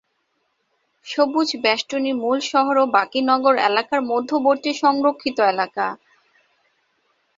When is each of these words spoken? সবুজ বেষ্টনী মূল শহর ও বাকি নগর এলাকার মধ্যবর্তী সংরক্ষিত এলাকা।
সবুজ 1.05 1.49
বেষ্টনী 1.63 2.11
মূল 2.21 2.39
শহর 2.51 2.75
ও 2.77 2.95
বাকি 2.95 3.19
নগর 3.29 3.55
এলাকার 3.69 4.01
মধ্যবর্তী 4.11 4.71
সংরক্ষিত 4.81 5.37
এলাকা। 5.51 5.87